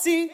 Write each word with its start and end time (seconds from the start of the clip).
así. 0.00 0.32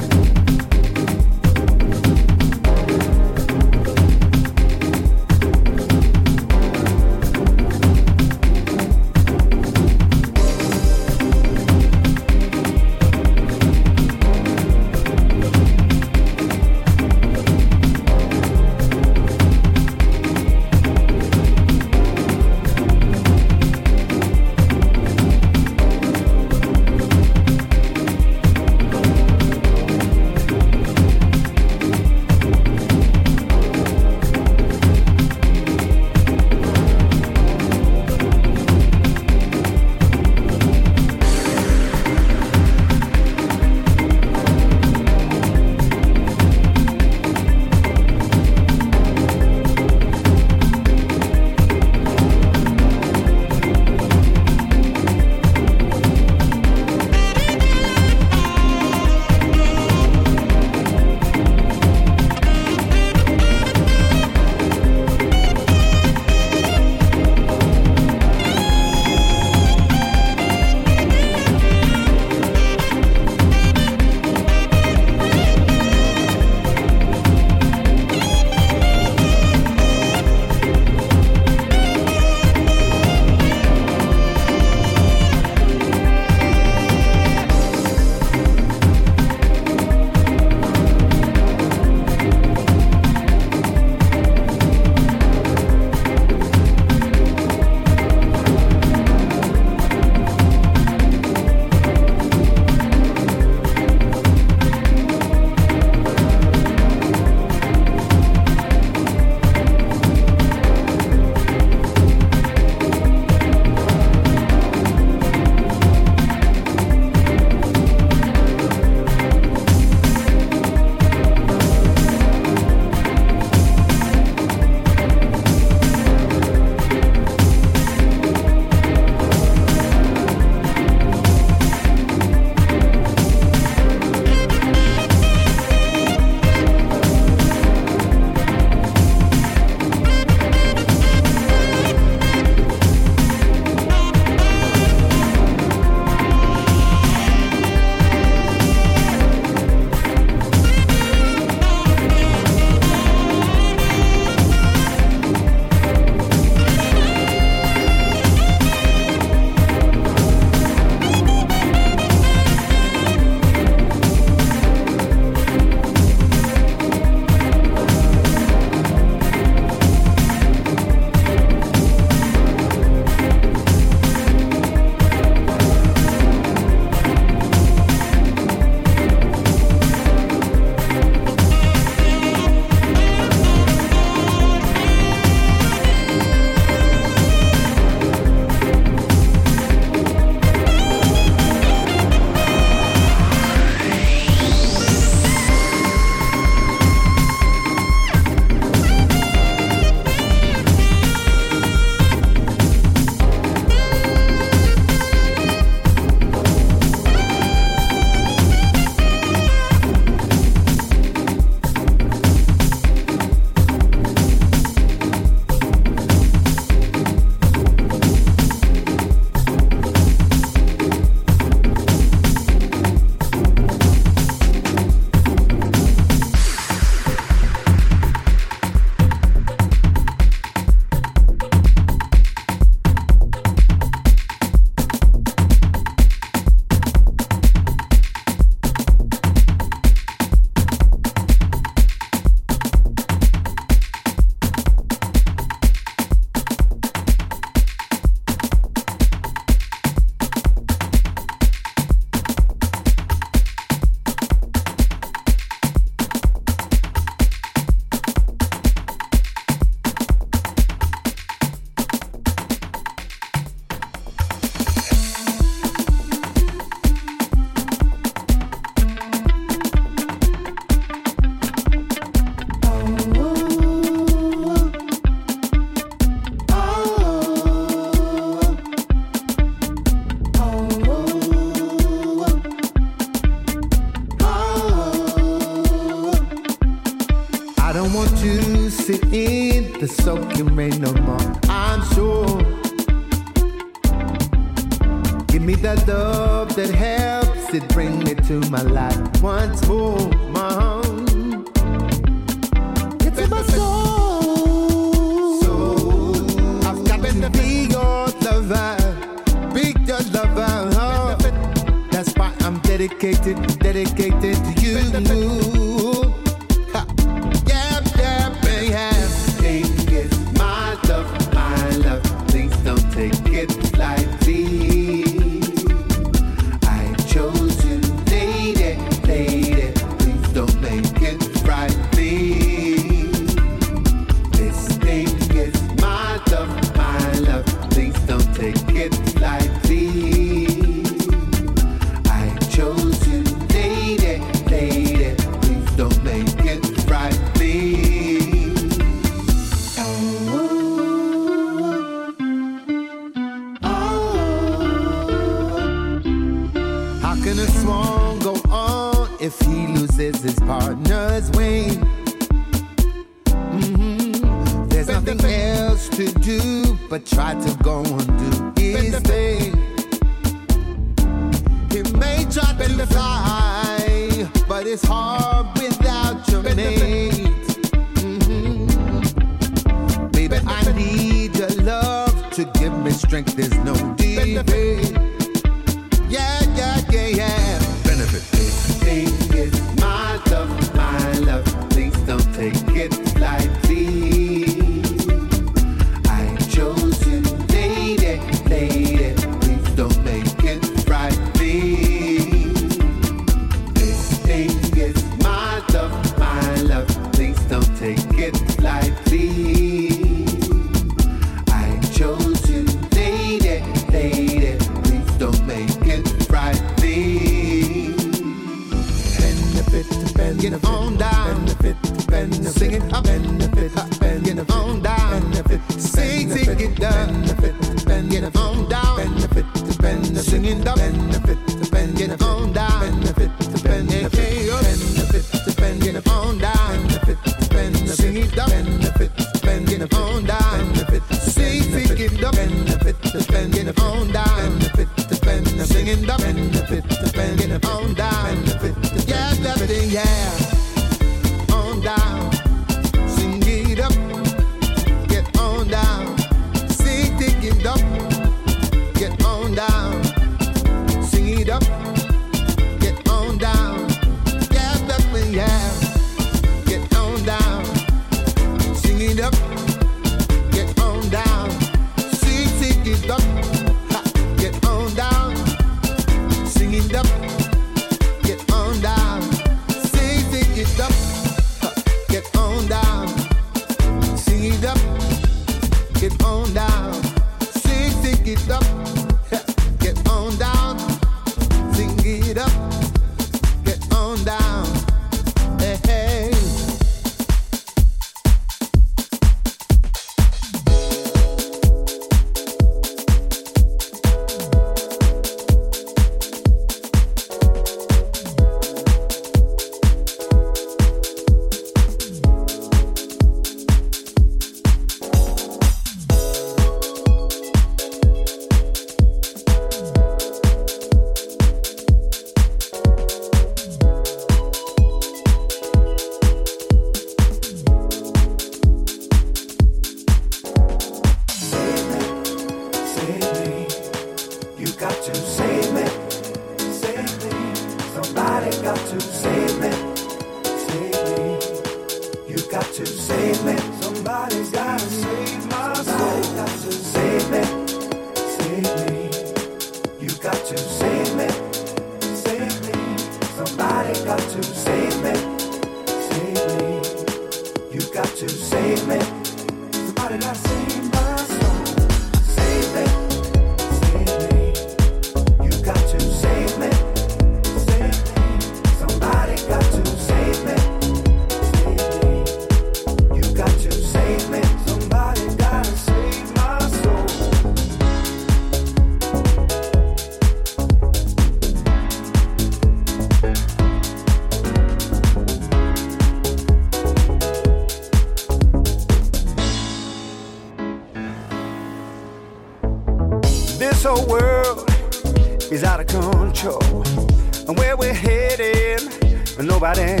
Nobody 599.61 600.00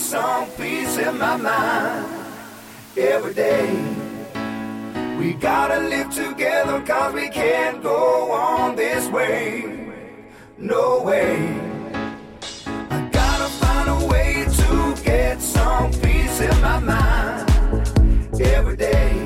some 0.00 0.50
peace 0.52 0.96
in 0.96 1.18
my 1.18 1.36
mind 1.36 2.06
every 2.96 3.34
day. 3.34 3.70
We 5.18 5.34
gotta 5.34 5.78
live 5.80 6.10
together 6.10 6.80
cause 6.80 7.12
we 7.12 7.28
can't 7.28 7.82
go 7.82 8.32
on 8.32 8.76
this 8.76 9.06
way. 9.08 9.92
No 10.56 11.02
way. 11.02 11.36
I 12.90 13.08
gotta 13.12 13.48
find 13.62 13.88
a 13.90 14.06
way 14.06 14.46
to 14.60 15.02
get 15.04 15.42
some 15.42 15.92
peace 15.92 16.40
in 16.40 16.60
my 16.62 16.78
mind 16.78 18.40
every 18.40 18.76
day. 18.76 19.19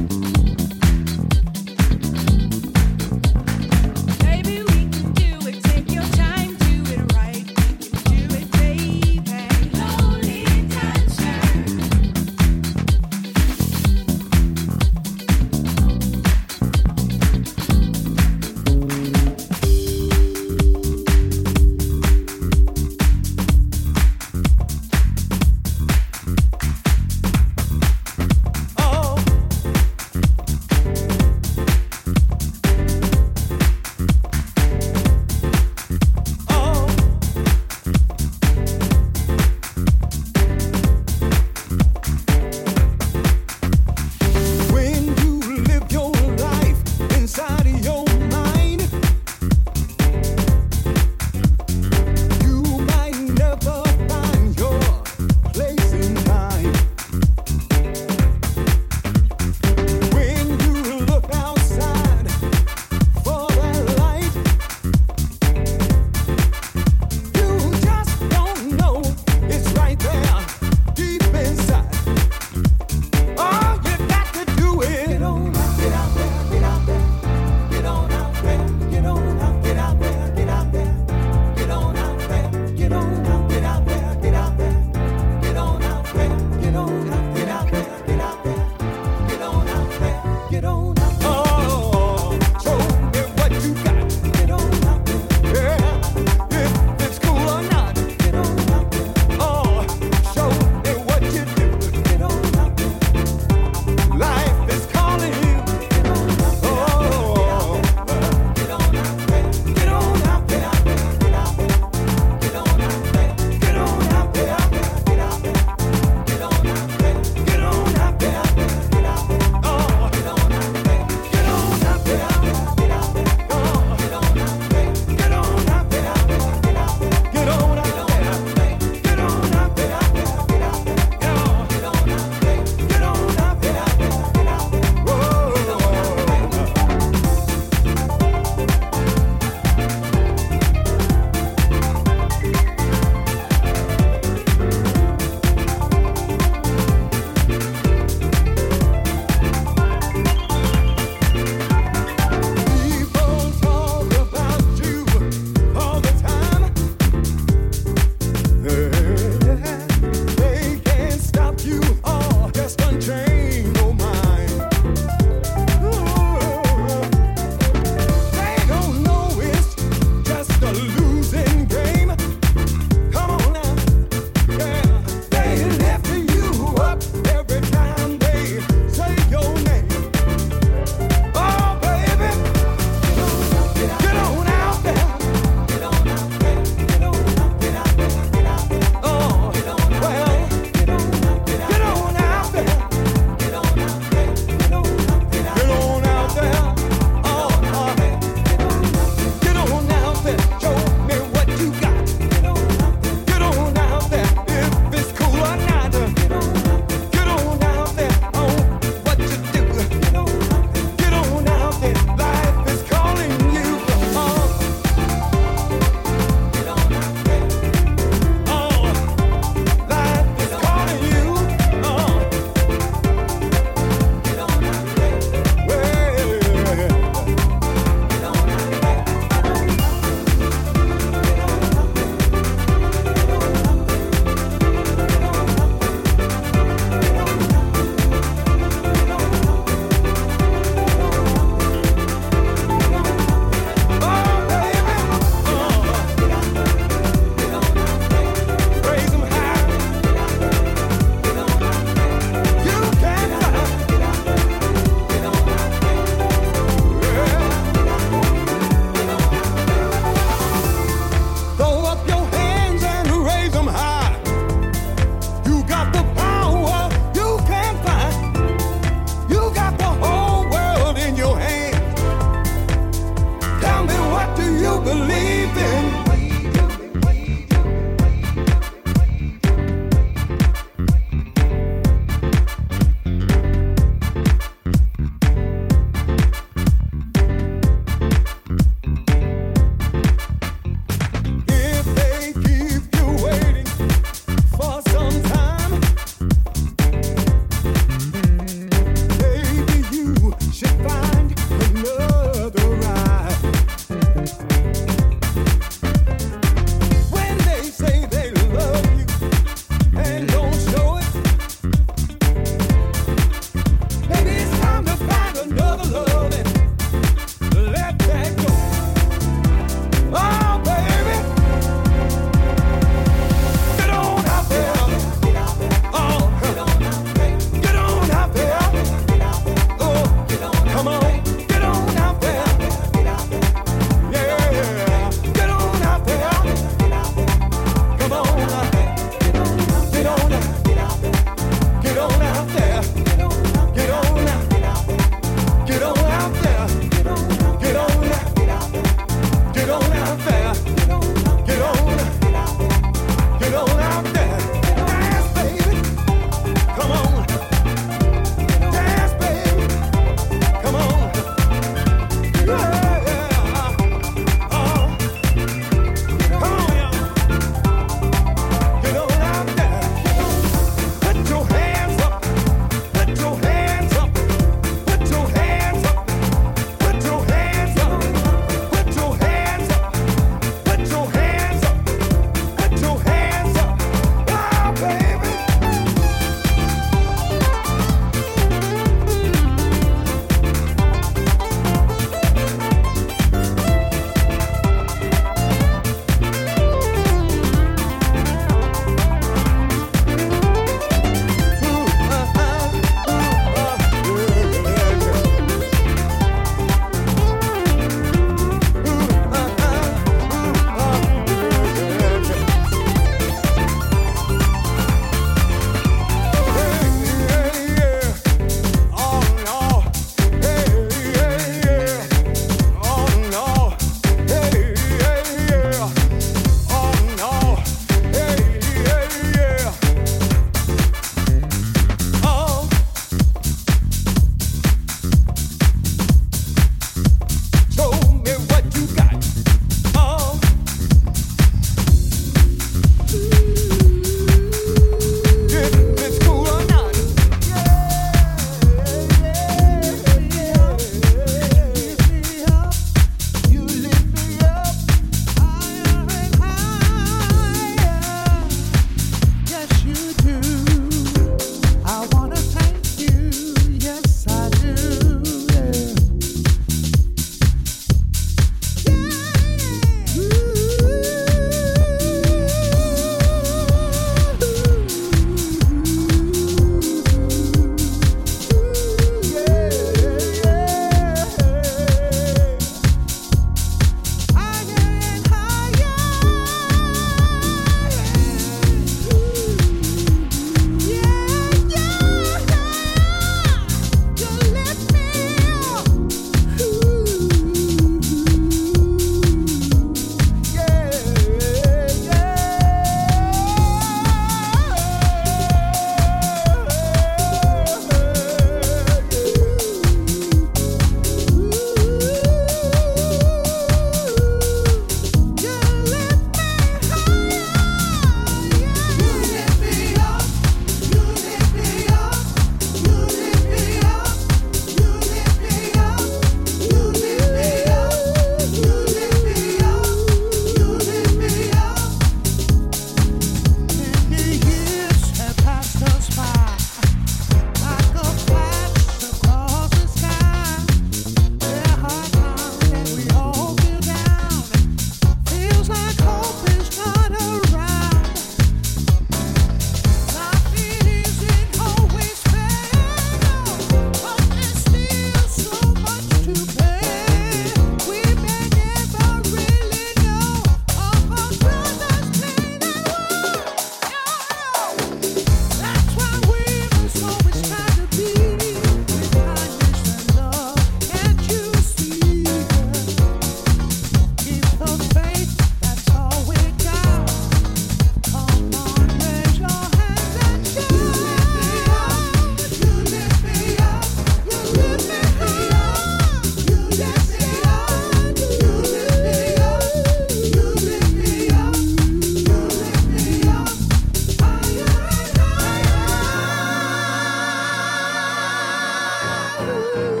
Ooh. 599.73 600.00